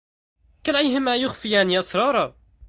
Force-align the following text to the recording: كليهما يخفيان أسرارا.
كليهما 0.65 1.15
يخفيان 1.15 1.77
أسرارا. 1.79 2.35